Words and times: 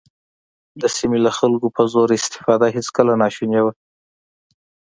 د 0.81 0.83
سیمې 0.97 1.19
له 1.25 1.31
خلکو 1.39 1.67
په 1.75 1.83
زور 1.93 2.09
استفاده 2.19 2.67
هېڅکله 2.75 3.13
ناشونې 3.21 3.61
وه. 3.65 3.73